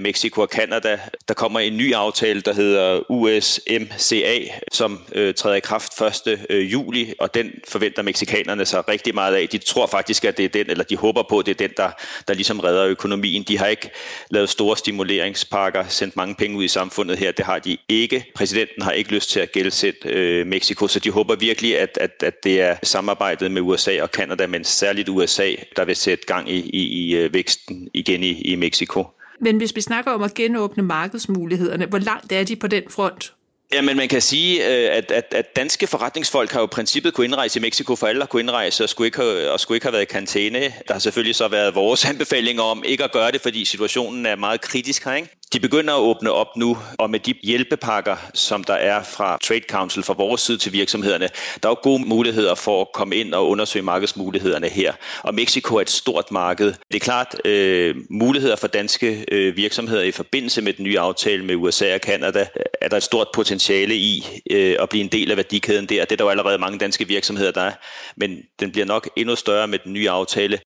Mexico 0.00 0.40
og 0.40 0.48
Canada. 0.48 0.98
Der 1.28 1.34
kommer 1.34 1.60
en 1.60 1.76
ny 1.76 1.94
aftale 1.94 2.07
aftale, 2.08 2.40
der 2.40 2.54
hedder 2.54 3.10
USMCA, 3.10 4.38
som 4.72 5.00
øh, 5.12 5.34
træder 5.34 5.56
i 5.56 5.60
kraft 5.60 6.00
1. 6.28 6.46
Øh, 6.50 6.72
juli, 6.72 7.14
og 7.18 7.34
den 7.34 7.52
forventer 7.68 8.02
meksikanerne 8.02 8.64
sig 8.66 8.88
rigtig 8.88 9.14
meget 9.14 9.34
af. 9.34 9.48
De 9.48 9.58
tror 9.58 9.86
faktisk, 9.86 10.24
at 10.24 10.36
det 10.36 10.44
er 10.44 10.48
den, 10.48 10.70
eller 10.70 10.84
de 10.84 10.96
håber 10.96 11.22
på, 11.28 11.38
at 11.38 11.46
det 11.46 11.60
er 11.60 11.68
den, 11.68 11.76
der, 11.76 11.90
der 12.28 12.34
ligesom 12.34 12.60
redder 12.60 12.86
økonomien. 12.86 13.42
De 13.42 13.58
har 13.58 13.66
ikke 13.66 13.90
lavet 14.30 14.48
store 14.48 14.76
stimuleringspakker, 14.76 15.84
sendt 15.88 16.16
mange 16.16 16.34
penge 16.34 16.56
ud 16.56 16.64
i 16.64 16.68
samfundet 16.68 17.18
her. 17.18 17.32
Det 17.32 17.44
har 17.44 17.58
de 17.58 17.76
ikke. 17.88 18.24
Præsidenten 18.34 18.82
har 18.82 18.92
ikke 18.92 19.12
lyst 19.12 19.30
til 19.30 19.40
at 19.40 19.52
gældsætte 19.52 20.08
øh, 20.08 20.46
Mexico, 20.46 20.88
så 20.88 21.00
de 21.00 21.10
håber 21.10 21.36
virkelig, 21.36 21.78
at, 21.78 21.98
at, 22.00 22.22
at 22.22 22.44
det 22.44 22.60
er 22.60 22.76
samarbejdet 22.82 23.50
med 23.50 23.62
USA 23.62 24.02
og 24.02 24.10
Kanada, 24.10 24.46
men 24.46 24.64
særligt 24.64 25.08
USA, 25.08 25.54
der 25.76 25.84
vil 25.84 25.96
sætte 25.96 26.26
gang 26.26 26.50
i, 26.50 26.70
i, 26.72 26.82
i 26.82 27.16
øh, 27.16 27.34
væksten 27.34 27.90
igen 27.94 28.22
i, 28.22 28.40
i 28.40 28.54
Mexico. 28.56 29.06
Men 29.40 29.56
hvis 29.56 29.76
vi 29.76 29.80
snakker 29.80 30.10
om 30.10 30.22
at 30.22 30.34
genåbne 30.34 30.82
markedsmulighederne, 30.82 31.86
hvor 31.86 31.98
langt 31.98 32.32
er 32.32 32.44
de 32.44 32.56
på 32.56 32.66
den 32.66 32.82
front? 32.90 33.32
Ja, 33.72 33.82
men 33.82 33.96
man 33.96 34.08
kan 34.08 34.22
sige, 34.22 34.66
øh, 34.66 34.96
at, 34.96 35.10
at, 35.10 35.34
at 35.34 35.56
danske 35.56 35.86
forretningsfolk 35.86 36.52
har 36.52 36.60
jo 36.60 36.66
i 36.66 36.68
princippet 36.72 37.14
kunne 37.14 37.24
indrejse 37.24 37.58
i 37.58 37.62
Mexico, 37.62 37.96
for 37.96 38.06
alle 38.06 38.20
har 38.20 38.26
kunne 38.26 38.42
indrejse 38.42 38.84
og 38.84 38.88
skulle, 38.88 39.06
ikke 39.06 39.18
have, 39.18 39.50
og 39.50 39.60
skulle 39.60 39.76
ikke 39.76 39.86
have 39.86 39.92
været 39.92 40.02
i 40.02 40.06
karantæne. 40.06 40.60
Der 40.60 40.92
har 40.92 40.98
selvfølgelig 40.98 41.34
så 41.34 41.48
været 41.48 41.74
vores 41.74 42.04
anbefalinger 42.10 42.62
om 42.62 42.84
ikke 42.86 43.04
at 43.04 43.12
gøre 43.12 43.32
det, 43.32 43.40
fordi 43.40 43.64
situationen 43.64 44.26
er 44.26 44.36
meget 44.36 44.60
kritisk 44.60 45.04
her. 45.04 45.14
Ikke? 45.14 45.37
De 45.52 45.60
begynder 45.60 45.94
at 45.94 46.00
åbne 46.00 46.32
op 46.32 46.56
nu, 46.56 46.78
og 46.98 47.10
med 47.10 47.20
de 47.20 47.34
hjælpepakker, 47.42 48.16
som 48.34 48.64
der 48.64 48.74
er 48.74 49.02
fra 49.02 49.38
Trade 49.42 49.64
Council 49.70 50.02
fra 50.02 50.14
vores 50.14 50.40
side 50.40 50.58
til 50.58 50.72
virksomhederne, 50.72 51.28
der 51.62 51.68
er 51.68 51.70
jo 51.70 51.76
gode 51.82 52.08
muligheder 52.08 52.54
for 52.54 52.80
at 52.80 52.86
komme 52.94 53.16
ind 53.16 53.34
og 53.34 53.48
undersøge 53.48 53.82
markedsmulighederne 53.82 54.68
her. 54.68 54.92
Og 55.22 55.34
Mexico 55.34 55.76
er 55.76 55.80
et 55.80 55.90
stort 55.90 56.30
marked. 56.30 56.66
Det 56.66 56.94
er 56.94 56.98
klart 56.98 57.36
øh, 57.44 57.96
muligheder 58.10 58.56
for 58.56 58.66
danske 58.66 59.24
øh, 59.32 59.56
virksomheder 59.56 60.02
i 60.02 60.12
forbindelse 60.12 60.62
med 60.62 60.72
den 60.72 60.84
nye 60.84 60.98
aftale 60.98 61.44
med 61.44 61.54
USA 61.54 61.94
og 61.94 62.00
Kanada. 62.00 62.40
Øh, 62.40 62.62
er 62.80 62.88
der 62.88 62.96
et 62.96 63.02
stort 63.02 63.28
potentiale 63.34 63.94
i 63.94 64.40
øh, 64.50 64.76
at 64.80 64.88
blive 64.88 65.04
en 65.04 65.12
del 65.12 65.30
af 65.30 65.36
værdikæden 65.36 65.86
der. 65.86 66.04
Det 66.04 66.12
er 66.12 66.16
der 66.16 66.24
jo 66.24 66.30
allerede 66.30 66.58
mange 66.58 66.78
danske 66.78 67.08
virksomheder, 67.08 67.50
der 67.50 67.62
er. 67.62 67.72
Men 68.16 68.38
den 68.60 68.72
bliver 68.72 68.86
nok 68.86 69.10
endnu 69.16 69.36
større 69.36 69.68
med 69.68 69.78
den 69.78 69.92
nye 69.92 70.10
aftale. 70.10 70.58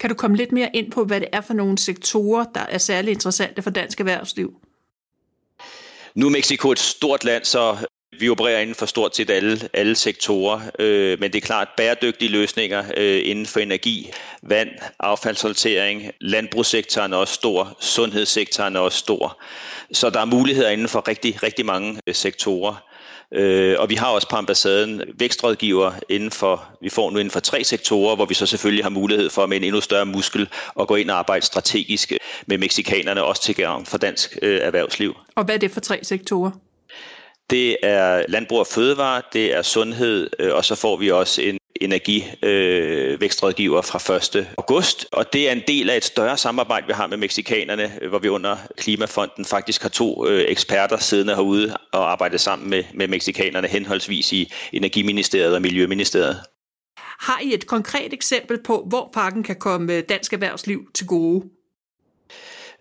Kan 0.00 0.10
du 0.10 0.16
komme 0.16 0.36
lidt 0.36 0.52
mere 0.52 0.70
ind 0.74 0.92
på, 0.92 1.04
hvad 1.04 1.20
det 1.20 1.28
er 1.32 1.40
for 1.40 1.54
nogle 1.54 1.78
sektorer, 1.78 2.44
der 2.54 2.60
er 2.60 2.78
særlig 2.78 3.12
interessante 3.12 3.62
for 3.62 3.70
dansk 3.70 4.00
erhvervsliv? 4.00 4.60
Nu 6.14 6.26
er 6.26 6.30
Mexico 6.30 6.70
et 6.70 6.78
stort 6.78 7.24
land, 7.24 7.44
så 7.44 7.86
vi 8.20 8.28
opererer 8.28 8.60
inden 8.60 8.74
for 8.74 8.86
stort 8.86 9.16
set 9.16 9.30
alle, 9.30 9.68
alle 9.72 9.94
sektorer, 9.94 10.60
øh, 10.78 11.20
men 11.20 11.32
det 11.32 11.42
er 11.42 11.46
klart 11.46 11.68
bæredygtige 11.76 12.30
løsninger 12.30 12.84
øh, 12.96 13.20
inden 13.24 13.46
for 13.46 13.60
energi, 13.60 14.10
vand, 14.42 14.68
affaldshåndtering, 15.00 16.10
landbrugssektoren 16.20 17.12
er 17.12 17.16
også 17.16 17.34
stor, 17.34 17.76
sundhedssektoren 17.80 18.76
er 18.76 18.80
også 18.80 18.98
stor. 18.98 19.42
Så 19.92 20.10
der 20.10 20.20
er 20.20 20.24
muligheder 20.24 20.70
inden 20.70 20.88
for 20.88 21.08
rigtig, 21.08 21.42
rigtig 21.42 21.66
mange 21.66 22.00
øh, 22.06 22.14
sektorer. 22.14 22.84
Øh, 23.34 23.76
og 23.78 23.90
vi 23.90 23.94
har 23.94 24.06
også 24.06 24.28
på 24.28 24.36
ambassaden 24.36 25.02
vækstrådgiver 25.18 25.92
inden 26.08 26.30
for, 26.30 26.68
vi 26.82 26.88
får 26.88 27.10
nu 27.10 27.18
inden 27.18 27.30
for 27.30 27.40
tre 27.40 27.64
sektorer, 27.64 28.16
hvor 28.16 28.24
vi 28.24 28.34
så 28.34 28.46
selvfølgelig 28.46 28.84
har 28.84 28.90
mulighed 28.90 29.30
for 29.30 29.46
med 29.46 29.56
en 29.56 29.64
endnu 29.64 29.80
større 29.80 30.06
muskel 30.06 30.48
at 30.80 30.88
gå 30.88 30.94
ind 30.94 31.10
og 31.10 31.18
arbejde 31.18 31.46
strategisk 31.46 32.12
med 32.46 32.58
meksikanerne, 32.58 33.24
også 33.24 33.42
til 33.42 33.54
gavn 33.54 33.86
for 33.86 33.98
dansk 33.98 34.38
øh, 34.42 34.60
erhvervsliv. 34.62 35.14
Og 35.34 35.44
hvad 35.44 35.54
er 35.54 35.58
det 35.58 35.70
for 35.70 35.80
tre 35.80 35.98
sektorer? 36.02 36.50
Det 37.50 37.76
er 37.82 38.22
landbrug 38.28 38.58
og 38.58 38.66
fødevare, 38.66 39.22
det 39.32 39.56
er 39.56 39.62
sundhed, 39.62 40.30
øh, 40.38 40.54
og 40.54 40.64
så 40.64 40.74
får 40.74 40.96
vi 40.96 41.10
også 41.10 41.42
en 41.42 41.58
energivækstrådgiver 41.80 43.78
øh, 43.78 43.84
fra 43.84 44.16
1. 44.38 44.48
august. 44.58 45.06
Og 45.12 45.32
det 45.32 45.48
er 45.48 45.52
en 45.52 45.62
del 45.66 45.90
af 45.90 45.96
et 45.96 46.04
større 46.04 46.36
samarbejde, 46.36 46.86
vi 46.86 46.92
har 46.92 47.06
med 47.06 47.16
meksikanerne, 47.16 47.92
hvor 48.08 48.18
vi 48.18 48.28
under 48.28 48.56
Klimafonden 48.76 49.44
faktisk 49.44 49.82
har 49.82 49.88
to 49.88 50.26
øh, 50.28 50.44
eksperter 50.48 50.96
siddende 50.96 51.34
herude 51.34 51.76
og 51.92 52.12
arbejdet 52.12 52.40
sammen 52.40 52.70
med, 52.70 52.84
med 52.94 53.08
meksikanerne 53.08 53.68
henholdsvis 53.68 54.32
i 54.32 54.52
Energiministeriet 54.72 55.54
og 55.54 55.62
Miljøministeriet. 55.62 56.40
Har 57.20 57.40
I 57.42 57.54
et 57.54 57.66
konkret 57.66 58.12
eksempel 58.12 58.62
på, 58.62 58.86
hvor 58.88 59.10
pakken 59.14 59.42
kan 59.42 59.56
komme 59.56 60.00
dansk 60.00 60.32
erhvervsliv 60.32 60.90
til 60.94 61.06
gode? 61.06 61.44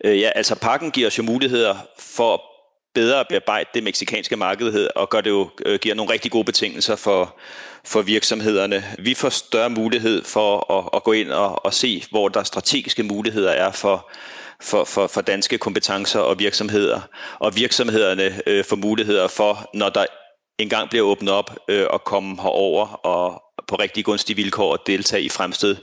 Øh, 0.05 0.19
ja, 0.19 0.29
altså 0.35 0.55
pakken 0.55 0.91
giver 0.91 1.07
os 1.07 1.17
jo 1.17 1.23
muligheder 1.23 1.75
for 1.99 2.56
bedre 2.97 3.25
bearbejde 3.29 3.69
det 3.73 3.83
meksikanske 3.83 4.35
marked 4.35 4.87
og 4.95 5.09
gør 5.09 5.21
det 5.21 5.29
jo, 5.29 5.49
øh, 5.65 5.79
giver 5.79 5.95
nogle 5.95 6.13
rigtig 6.13 6.31
gode 6.31 6.43
betingelser 6.43 6.95
for, 6.95 7.35
for 7.85 8.01
virksomhederne. 8.01 8.83
Vi 8.99 9.13
får 9.13 9.29
større 9.29 9.69
mulighed 9.69 10.23
for 10.23 10.73
at, 10.77 10.89
at 10.93 11.03
gå 11.03 11.11
ind 11.11 11.31
og, 11.31 11.65
og 11.65 11.73
se, 11.73 12.03
hvor 12.11 12.27
der 12.27 12.43
strategiske 12.43 13.03
muligheder 13.03 13.51
er 13.51 13.71
for, 13.71 14.09
for, 14.61 14.83
for, 14.83 15.07
for 15.07 15.21
danske 15.21 15.57
kompetencer 15.57 16.19
og 16.19 16.39
virksomheder. 16.39 17.01
Og 17.39 17.55
virksomhederne 17.55 18.41
øh, 18.47 18.65
får 18.65 18.75
muligheder 18.75 19.27
for, 19.27 19.69
når 19.73 19.89
der 19.89 20.05
engang 20.59 20.89
bliver 20.89 21.05
åbnet 21.05 21.33
op 21.33 21.57
øh, 21.67 21.85
og 21.89 22.03
komme 22.03 22.41
herover 22.41 22.87
og 22.87 23.43
på 23.67 23.75
rigtig 23.75 24.05
gunstige 24.05 24.35
vilkår 24.35 24.73
at 24.73 24.79
deltage 24.87 25.23
i 25.23 25.29
fremstød. 25.29 25.75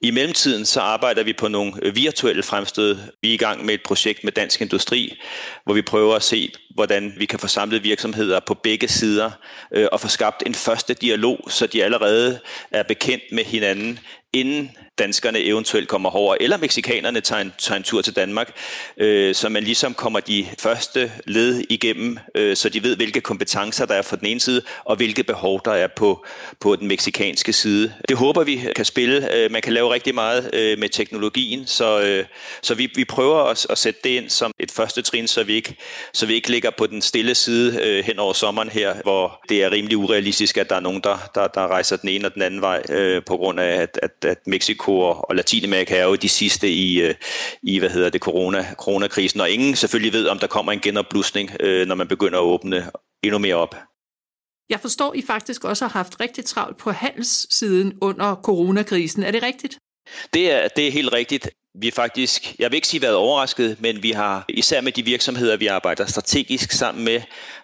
I 0.00 0.10
mellemtiden 0.10 0.66
så 0.66 0.80
arbejder 0.80 1.22
vi 1.22 1.32
på 1.32 1.48
nogle 1.48 1.72
øh, 1.82 1.96
virtuelle 1.96 2.42
fremstød. 2.42 2.96
Vi 3.22 3.30
er 3.30 3.34
i 3.34 3.36
gang 3.36 3.64
med 3.64 3.74
et 3.74 3.82
projekt 3.82 4.24
med 4.24 4.32
Dansk 4.32 4.60
Industri, 4.60 5.18
hvor 5.64 5.74
vi 5.74 5.82
prøver 5.82 6.14
at 6.14 6.22
se, 6.22 6.52
hvordan 6.74 7.14
vi 7.18 7.26
kan 7.26 7.38
få 7.38 7.46
samlet 7.46 7.84
virksomheder 7.84 8.40
på 8.40 8.54
begge 8.54 8.88
sider 8.88 9.30
øh, 9.72 9.88
og 9.92 10.00
få 10.00 10.08
skabt 10.08 10.42
en 10.46 10.54
første 10.54 10.94
dialog, 10.94 11.40
så 11.48 11.66
de 11.66 11.84
allerede 11.84 12.40
er 12.70 12.82
bekendt 12.82 13.24
med 13.32 13.44
hinanden, 13.44 13.98
inden 14.32 14.70
danskerne 14.98 15.40
eventuelt 15.40 15.88
kommer 15.88 16.10
over, 16.10 16.36
eller 16.40 16.56
meksikanerne 16.56 17.20
tager 17.20 17.42
en, 17.42 17.52
tager 17.58 17.76
en 17.76 17.82
tur 17.82 18.02
til 18.02 18.16
Danmark, 18.16 18.52
øh, 18.96 19.34
så 19.34 19.48
man 19.48 19.62
ligesom 19.62 19.94
kommer 19.94 20.20
de 20.20 20.46
første 20.58 21.12
led 21.24 21.64
igennem, 21.70 22.18
øh, 22.34 22.56
så 22.56 22.68
de 22.68 22.82
ved, 22.82 22.96
hvilke 22.96 23.20
kompetencer 23.20 23.86
der 23.86 23.94
er 23.94 24.02
fra 24.02 24.16
den 24.16 24.26
ene 24.26 24.40
side, 24.40 24.62
og 24.84 24.96
hvilke 24.96 25.24
behov 25.24 25.60
der 25.64 25.72
er 25.72 25.88
på, 25.96 26.26
på 26.60 26.76
den 26.76 26.88
meksikanske 26.88 27.52
side. 27.52 27.92
Det 28.08 28.16
håber 28.16 28.44
vi 28.44 28.60
kan 28.76 28.84
spille. 28.84 29.34
Øh, 29.34 29.52
man 29.52 29.62
kan 29.62 29.72
lave 29.72 29.94
rigtig 29.94 30.14
meget 30.14 30.50
øh, 30.52 30.78
med 30.78 30.88
teknologien, 30.88 31.66
så, 31.66 32.00
øh, 32.00 32.24
så 32.62 32.74
vi, 32.74 32.92
vi 32.94 33.04
prøver 33.04 33.44
at, 33.44 33.66
at 33.70 33.78
sætte 33.78 34.00
det 34.04 34.10
ind 34.10 34.30
som 34.30 34.52
et 34.58 34.70
første 34.70 35.02
trin, 35.02 35.28
så 35.28 35.42
vi 35.42 35.54
ikke, 35.54 35.76
så 36.12 36.26
vi 36.26 36.34
ikke 36.34 36.50
ligger 36.50 36.70
på 36.70 36.86
den 36.86 37.02
stille 37.02 37.34
side 37.34 37.80
øh, 37.82 38.04
hen 38.04 38.18
over 38.18 38.32
sommeren 38.32 38.68
her, 38.68 38.94
hvor 39.02 39.44
det 39.48 39.64
er 39.64 39.70
rimelig 39.70 39.96
urealistisk, 39.96 40.56
at 40.56 40.70
der 40.70 40.76
er 40.76 40.80
nogen, 40.80 41.00
der, 41.00 41.18
der, 41.34 41.46
der 41.46 41.66
rejser 41.66 41.96
den 41.96 42.08
ene 42.08 42.26
og 42.26 42.34
den 42.34 42.42
anden 42.42 42.60
vej, 42.60 42.82
øh, 42.88 43.22
på 43.24 43.36
grund 43.36 43.60
af, 43.60 43.82
at, 43.82 43.98
at, 44.02 44.24
at 44.24 44.38
Mexico 44.46 44.85
Mexico 44.86 45.00
og, 45.00 45.28
og 45.28 45.36
Latinamerika 45.36 45.96
er 45.96 46.04
jo 46.04 46.14
de 46.14 46.28
sidste 46.28 46.70
i, 46.70 47.00
øh, 47.00 47.14
i 47.62 47.78
hvad 47.78 47.90
hedder 47.90 48.10
det, 48.10 48.20
corona, 48.20 48.74
coronakrisen, 48.74 49.40
og 49.40 49.50
ingen 49.50 49.76
selvfølgelig 49.76 50.12
ved, 50.12 50.28
om 50.28 50.38
der 50.38 50.46
kommer 50.46 50.72
en 50.72 50.80
genopblusning, 50.80 51.50
øh, 51.60 51.86
når 51.86 51.94
man 51.94 52.08
begynder 52.08 52.38
at 52.38 52.44
åbne 52.44 52.90
endnu 53.22 53.38
mere 53.38 53.54
op. 53.54 53.74
Jeg 54.70 54.80
forstår, 54.80 55.14
I 55.14 55.22
faktisk 55.22 55.64
også 55.64 55.84
har 55.84 55.92
haft 55.92 56.20
rigtig 56.20 56.44
travlt 56.44 56.78
på 56.78 56.90
handelssiden 56.90 57.98
under 58.00 58.34
coronakrisen. 58.34 59.22
Er 59.22 59.30
det 59.30 59.42
rigtigt? 59.42 59.78
Det 60.34 60.50
er, 60.50 60.68
det 60.68 60.86
er 60.86 60.92
helt 60.92 61.12
rigtigt 61.12 61.48
vi 61.80 61.90
faktisk, 61.90 62.54
jeg 62.58 62.70
vil 62.70 62.76
ikke 62.76 62.88
sige 62.88 63.02
været 63.02 63.14
overrasket, 63.14 63.76
men 63.80 64.02
vi 64.02 64.10
har 64.10 64.44
især 64.48 64.80
med 64.80 64.92
de 64.92 65.04
virksomheder, 65.04 65.56
vi 65.56 65.66
arbejder 65.66 66.06
strategisk 66.06 66.72
sammen 66.72 67.04
med, 67.04 67.22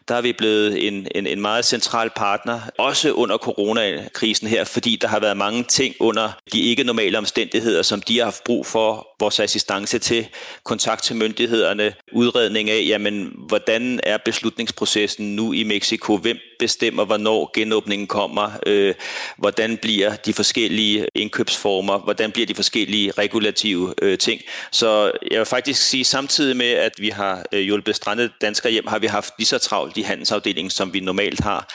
der 0.08 0.14
er 0.14 0.20
vi 0.20 0.32
blevet 0.32 0.86
en, 0.86 1.08
en, 1.14 1.26
en 1.26 1.40
meget 1.40 1.64
central 1.64 2.10
partner, 2.16 2.60
også 2.78 3.12
under 3.12 3.38
coronakrisen 3.38 4.48
her, 4.48 4.64
fordi 4.64 4.96
der 4.96 5.08
har 5.08 5.20
været 5.20 5.36
mange 5.36 5.62
ting 5.62 5.94
under 6.00 6.38
de 6.52 6.60
ikke 6.60 6.84
normale 6.84 7.18
omstændigheder, 7.18 7.82
som 7.82 8.02
de 8.02 8.18
har 8.18 8.24
haft 8.24 8.44
brug 8.44 8.66
for 8.66 9.08
vores 9.20 9.40
assistance 9.40 9.98
til, 9.98 10.28
kontakt 10.64 11.02
til 11.02 11.16
myndighederne, 11.16 11.94
udredning 12.12 12.70
af, 12.70 12.84
jamen, 12.86 13.32
hvordan 13.48 14.00
er 14.02 14.18
beslutningsprocessen 14.24 15.36
nu 15.36 15.52
i 15.52 15.64
Mexico, 15.64 16.16
hvem 16.16 16.38
bestemmer, 16.58 17.04
hvornår 17.04 17.50
genåbningen 17.54 18.06
kommer, 18.06 18.50
øh, 18.66 18.94
hvordan 19.38 19.76
bliver 19.76 20.16
de 20.16 20.32
forskellige 20.32 21.06
indkøbsformer, 21.14 21.98
hvordan 21.98 22.32
bliver 22.32 22.46
de 22.46 22.54
forskellige 22.54 23.10
regulative 23.10 23.94
øh, 24.02 24.18
ting. 24.18 24.40
Så 24.72 25.12
jeg 25.30 25.38
vil 25.38 25.46
faktisk 25.46 25.82
sige, 25.82 26.04
samtidig 26.04 26.56
med, 26.56 26.70
at 26.70 26.92
vi 26.98 27.08
har 27.08 27.46
øh, 27.52 27.60
hjulpet 27.60 27.96
strandede 27.96 28.32
danskere 28.40 28.72
hjem, 28.72 28.86
har 28.86 28.98
vi 28.98 29.06
haft 29.06 29.34
lige 29.38 29.46
så 29.46 29.58
travlt 29.58 29.91
i 29.96 30.02
handelsafdelingen, 30.02 30.70
som 30.70 30.94
vi 30.94 31.00
normalt 31.00 31.40
har. 31.40 31.68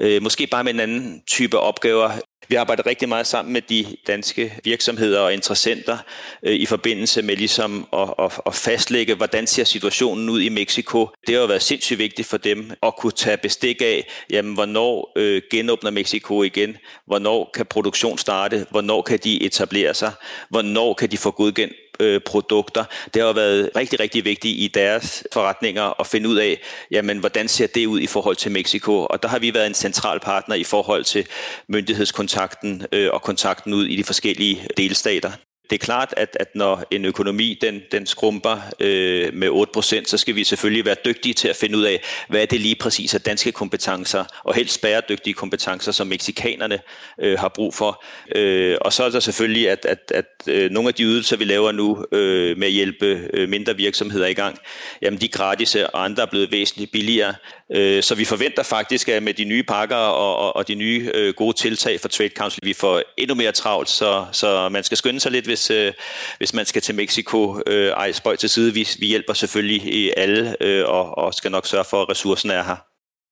Øh, 0.00 0.22
måske 0.22 0.46
bare 0.46 0.64
med 0.64 0.74
en 0.74 0.80
anden 0.80 1.22
type 1.26 1.58
opgaver. 1.58 2.10
Vi 2.48 2.54
arbejder 2.54 2.86
rigtig 2.86 3.08
meget 3.08 3.26
sammen 3.26 3.52
med 3.52 3.62
de 3.62 3.86
danske 4.06 4.58
virksomheder 4.64 5.20
og 5.20 5.32
interessenter 5.32 5.98
øh, 6.42 6.54
i 6.54 6.66
forbindelse 6.66 7.22
med 7.22 7.36
ligesom 7.36 7.88
at, 7.92 8.14
at, 8.18 8.40
at 8.46 8.54
fastlægge, 8.54 9.14
hvordan 9.14 9.46
ser 9.46 9.64
situationen 9.64 10.28
ud 10.28 10.40
i 10.40 10.48
Mexico. 10.48 11.08
Det 11.26 11.34
har 11.34 11.40
jo 11.40 11.46
været 11.46 11.62
sindssygt 11.62 11.98
vigtigt 11.98 12.28
for 12.28 12.36
dem 12.36 12.70
at 12.82 12.96
kunne 12.96 13.12
tage 13.12 13.36
bestik 13.36 13.82
af, 13.82 14.08
jamen, 14.30 14.54
hvornår 14.54 15.12
øh, 15.16 15.42
genåbner 15.50 15.90
Mexico 15.90 16.42
igen, 16.42 16.76
hvornår 17.06 17.50
kan 17.54 17.66
produktion 17.66 18.18
starte, 18.18 18.66
hvornår 18.70 19.02
kan 19.02 19.18
de 19.24 19.42
etablere 19.42 19.94
sig, 19.94 20.12
hvornår 20.50 20.94
kan 20.94 21.10
de 21.10 21.18
få 21.18 21.30
godkendt 21.30 21.74
øh, 22.02 22.20
produkter. 22.20 22.84
Det 23.14 23.22
har 23.22 23.32
været 23.32 23.70
rigtig, 23.76 24.00
rigtig 24.00 24.24
vigtigt 24.24 24.60
i 24.60 24.70
deres 24.74 25.24
forretninger 25.32 26.00
at 26.00 26.06
finde 26.06 26.28
ud 26.28 26.36
af, 26.36 26.60
jamen, 26.90 27.18
hvordan 27.18 27.48
ser 27.48 27.66
det 27.66 27.86
ud 27.86 28.00
i 28.00 28.06
forhold 28.06 28.36
til 28.36 28.52
Mexico. 28.52 29.06
Og 29.10 29.22
der 29.22 29.28
har 29.28 29.38
vi 29.38 29.54
været 29.54 29.66
en 29.66 29.74
central 29.74 30.20
partner 30.20 30.54
i 30.54 30.64
forhold 30.64 31.04
til 31.04 31.26
myndighedskontakten 31.68 32.86
øh, 32.92 33.10
og 33.12 33.22
kontakten 33.22 33.74
ud 33.74 33.86
i 33.86 33.96
de 33.96 34.04
forskellige 34.04 34.68
delstater 34.76 35.32
det 35.70 35.80
er 35.80 35.84
klart, 35.84 36.14
at, 36.16 36.36
at 36.40 36.48
når 36.54 36.84
en 36.90 37.04
økonomi 37.04 37.58
den, 37.60 37.82
den 37.92 38.06
skrumper 38.06 38.60
øh, 38.80 39.34
med 39.34 39.48
8%, 39.76 40.04
så 40.04 40.18
skal 40.18 40.34
vi 40.34 40.44
selvfølgelig 40.44 40.84
være 40.84 40.96
dygtige 41.04 41.34
til 41.34 41.48
at 41.48 41.56
finde 41.56 41.78
ud 41.78 41.82
af, 41.82 42.02
hvad 42.28 42.42
er 42.42 42.46
det 42.46 42.60
lige 42.60 42.74
præcis 42.74 43.14
af 43.14 43.20
danske 43.20 43.52
kompetencer, 43.52 44.24
og 44.44 44.54
helst 44.54 44.80
bæredygtige 44.82 45.34
kompetencer, 45.34 45.92
som 45.92 46.06
meksikanerne 46.06 46.78
øh, 47.20 47.38
har 47.38 47.48
brug 47.48 47.74
for. 47.74 48.04
Øh, 48.36 48.76
og 48.80 48.92
så 48.92 49.04
er 49.04 49.10
der 49.10 49.20
selvfølgelig, 49.20 49.70
at, 49.70 49.84
at, 49.84 50.12
at 50.14 50.24
øh, 50.46 50.70
nogle 50.70 50.88
af 50.88 50.94
de 50.94 51.02
ydelser, 51.02 51.36
vi 51.36 51.44
laver 51.44 51.72
nu 51.72 52.06
øh, 52.12 52.58
med 52.58 52.66
at 52.66 52.72
hjælpe 52.72 53.28
øh, 53.34 53.48
mindre 53.48 53.76
virksomheder 53.76 54.26
i 54.26 54.34
gang, 54.34 54.58
jamen 55.02 55.20
de 55.20 55.24
er 55.24 55.30
gratis, 55.30 55.74
og 55.74 56.04
andre 56.04 56.22
er 56.22 56.26
blevet 56.26 56.52
væsentligt 56.52 56.92
billigere. 56.92 57.34
Øh, 57.74 58.02
så 58.02 58.14
vi 58.14 58.24
forventer 58.24 58.62
faktisk, 58.62 59.08
at 59.08 59.22
med 59.22 59.34
de 59.34 59.44
nye 59.44 59.62
pakker 59.62 59.96
og, 59.96 60.36
og, 60.36 60.56
og 60.56 60.68
de 60.68 60.74
nye 60.74 61.10
øh, 61.14 61.34
gode 61.34 61.56
tiltag 61.56 62.00
for 62.00 62.08
Trade 62.08 62.30
Council, 62.36 62.60
vi 62.62 62.72
får 62.72 63.02
endnu 63.16 63.34
mere 63.34 63.52
travlt, 63.52 63.88
så, 63.88 64.26
så 64.32 64.68
man 64.68 64.84
skal 64.84 64.96
skynde 64.96 65.20
sig 65.20 65.32
lidt, 65.32 65.44
hvis, 65.44 65.61
øh, 65.70 65.92
hvis 66.38 66.54
man 66.54 66.66
skal 66.66 66.82
til 66.82 66.94
Mexico. 66.94 67.62
Øh, 67.66 67.88
ej, 67.88 68.12
spøj 68.12 68.36
til 68.36 68.48
side, 68.48 68.74
vi, 68.74 68.88
vi 68.98 69.06
hjælper 69.06 69.32
selvfølgelig 69.34 69.94
i 69.94 70.12
alle 70.16 70.56
øh, 70.60 70.88
og, 70.88 71.18
og 71.18 71.34
skal 71.34 71.50
nok 71.50 71.66
sørge 71.66 71.84
for, 71.84 72.02
at 72.02 72.08
ressourcerne 72.08 72.54
er 72.54 72.62
her. 72.62 72.76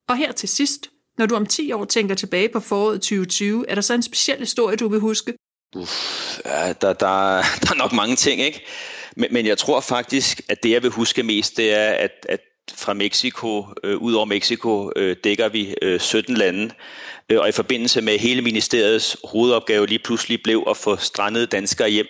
Og 0.09 0.17
her 0.17 0.33
til 0.33 0.49
sidst, 0.49 0.91
når 1.19 1.27
du 1.27 1.35
om 1.35 1.47
10 1.47 1.73
år 1.73 1.85
tænker 1.85 2.15
tilbage 2.15 2.49
på 2.49 2.61
foråret 2.61 3.01
2020, 3.01 3.71
er 3.71 3.75
der 3.75 3.83
så 3.83 3.95
en 3.95 4.03
speciel 4.03 4.39
historie, 4.39 4.77
du 4.77 4.89
vil 4.89 5.01
huske? 5.01 5.35
Uff, 5.77 6.39
ja, 6.45 6.73
der, 6.73 6.93
der, 6.93 7.43
der 7.63 7.71
er 7.71 7.77
nok 7.77 7.93
mange 7.93 8.17
ting, 8.17 8.41
ikke? 8.41 8.65
Men, 9.17 9.29
men 9.33 9.47
jeg 9.47 9.59
tror 9.59 9.81
faktisk, 9.81 10.41
at 10.49 10.63
det 10.63 10.71
jeg 10.71 10.83
vil 10.83 10.91
huske 10.91 11.23
mest, 11.23 11.57
det 11.57 11.75
er, 11.75 11.91
at, 11.91 12.27
at 12.29 12.41
fra 12.77 12.95
Mexico, 12.95 13.67
øh, 13.85 13.97
ud 13.97 14.13
over 14.13 14.25
Mexico, 14.25 14.93
øh, 14.97 15.17
dækker 15.25 15.49
vi 15.49 15.75
øh, 15.83 16.01
17 16.01 16.37
lande. 16.37 16.75
Øh, 17.29 17.41
og 17.41 17.49
i 17.49 17.53
forbindelse 17.53 18.01
med 18.01 18.19
hele 18.19 18.43
ministeriets 18.43 19.17
hovedopgave 19.25 19.87
lige 19.87 19.99
pludselig 19.99 20.43
blev 20.43 20.65
at 20.71 20.77
få 20.77 20.97
strandede 20.97 21.47
danskere 21.47 21.89
hjem 21.89 22.07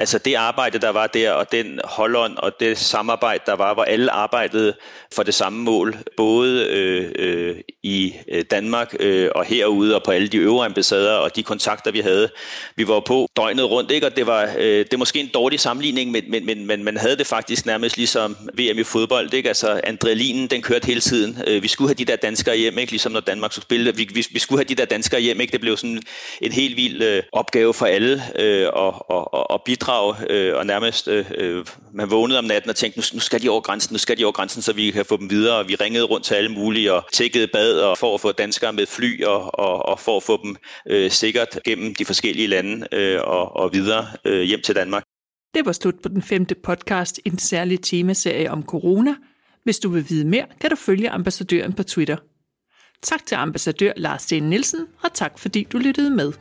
Altså 0.00 0.18
det 0.18 0.34
arbejde, 0.34 0.78
der 0.78 0.88
var 0.88 1.06
der, 1.06 1.30
og 1.32 1.52
den 1.52 1.80
holdånd 1.84 2.36
og 2.36 2.60
det 2.60 2.78
samarbejde, 2.78 3.42
der 3.46 3.52
var, 3.52 3.74
hvor 3.74 3.82
alle 3.82 4.10
arbejdede 4.10 4.74
for 5.14 5.22
det 5.22 5.34
samme 5.34 5.62
mål, 5.62 5.96
både 6.16 6.66
øh, 6.66 7.12
øh, 7.18 7.56
i 7.82 8.14
øh, 8.28 8.44
Danmark 8.50 8.94
øh, 9.00 9.30
og 9.34 9.44
herude 9.44 9.94
og 9.94 10.02
på 10.02 10.10
alle 10.10 10.28
de 10.28 10.36
øvre 10.36 10.66
ambassader 10.66 11.12
og 11.12 11.36
de 11.36 11.42
kontakter, 11.42 11.90
vi 11.90 12.00
havde. 12.00 12.28
Vi 12.76 12.88
var 12.88 13.00
på 13.00 13.28
døgnet 13.36 13.70
rundt, 13.70 13.90
ikke? 13.90 14.06
og 14.06 14.16
det 14.16 14.26
var 14.26 14.42
øh, 14.58 14.78
det 14.78 14.92
er 14.92 14.96
måske 14.96 15.20
en 15.20 15.30
dårlig 15.34 15.60
sammenligning, 15.60 16.10
men, 16.10 16.24
men, 16.28 16.46
men, 16.46 16.66
men 16.66 16.84
man 16.84 16.96
havde 16.96 17.16
det 17.16 17.26
faktisk 17.26 17.66
nærmest 17.66 17.96
ligesom 17.96 18.36
VM 18.54 18.78
i 18.78 18.84
fodbold. 18.84 19.34
Ikke? 19.34 19.48
Altså 19.48 19.80
adrenalinen, 19.84 20.46
den 20.46 20.62
kørte 20.62 20.86
hele 20.86 21.00
tiden. 21.00 21.38
Øh, 21.46 21.62
vi 21.62 21.68
skulle 21.68 21.88
have 21.88 21.94
de 21.94 22.04
der 22.04 22.16
danskere 22.16 22.56
hjem, 22.56 22.78
ikke? 22.78 22.92
ligesom 22.92 23.12
når 23.12 23.20
Danmark 23.20 23.52
skulle 23.52 23.64
spille. 23.64 23.96
Vi, 23.96 24.08
vi, 24.14 24.26
vi 24.32 24.38
skulle 24.38 24.58
have 24.58 24.68
de 24.68 24.74
der 24.74 24.84
danskere 24.84 25.20
hjem. 25.20 25.40
Ikke? 25.40 25.52
Det 25.52 25.60
blev 25.60 25.76
sådan 25.76 26.02
en 26.40 26.52
helt 26.52 26.76
vild 26.76 27.02
øh, 27.02 27.22
opgave 27.32 27.74
for 27.74 27.86
alle 27.86 28.22
øh, 28.38 28.68
og, 28.72 29.10
og, 29.10 29.34
og, 29.34 29.50
og 29.50 29.62
krav, 29.90 30.16
øh, 30.30 30.56
og 30.56 30.66
nærmest 30.66 31.08
øh, 31.08 31.30
øh, 31.38 31.66
man 31.92 32.10
vågnede 32.10 32.38
om 32.38 32.44
natten 32.44 32.70
og 32.70 32.76
tænkte, 32.76 32.98
nu, 33.00 33.04
nu 33.14 33.20
skal 33.20 33.42
de 33.42 33.48
over 33.48 33.60
grænsen, 33.60 33.94
nu 33.94 33.98
skal 33.98 34.18
de 34.18 34.24
over 34.24 34.32
grænsen, 34.32 34.62
så 34.62 34.72
vi 34.72 34.90
kan 34.90 35.04
få 35.04 35.16
dem 35.16 35.30
videre. 35.30 35.56
Og 35.58 35.68
vi 35.68 35.74
ringede 35.74 36.04
rundt 36.04 36.26
til 36.26 36.34
alle 36.34 36.52
mulige 36.52 36.92
og 36.92 37.04
tækkede 37.12 37.46
bad 37.46 37.80
og 37.80 37.98
for 37.98 38.14
at 38.14 38.20
få 38.20 38.32
danskere 38.32 38.72
med 38.72 38.86
fly 38.86 39.24
og, 39.24 39.58
og, 39.58 39.86
og 39.86 40.00
for 40.00 40.16
at 40.16 40.22
få 40.22 40.40
dem 40.44 40.56
øh, 40.86 41.10
sikkert 41.10 41.58
gennem 41.64 41.94
de 41.94 42.04
forskellige 42.04 42.46
lande 42.46 42.86
øh, 42.92 43.20
og, 43.24 43.56
og 43.56 43.70
videre 43.72 44.06
øh, 44.24 44.42
hjem 44.42 44.60
til 44.60 44.74
Danmark. 44.74 45.02
Det 45.54 45.66
var 45.66 45.72
slut 45.72 45.94
på 46.02 46.08
den 46.08 46.22
femte 46.22 46.54
podcast, 46.54 47.20
en 47.24 47.38
særlig 47.38 47.82
temaserie 47.82 48.50
om 48.50 48.64
corona. 48.64 49.14
Hvis 49.64 49.78
du 49.78 49.88
vil 49.88 50.04
vide 50.08 50.24
mere, 50.24 50.46
kan 50.60 50.70
du 50.70 50.76
følge 50.76 51.10
ambassadøren 51.10 51.72
på 51.72 51.82
Twitter. 51.82 52.16
Tak 53.02 53.26
til 53.26 53.34
ambassadør 53.34 53.92
Lars 53.96 54.22
Sten 54.22 54.42
Nielsen, 54.42 54.86
og 55.02 55.14
tak 55.14 55.38
fordi 55.38 55.66
du 55.72 55.78
lyttede 55.78 56.10
med. 56.10 56.32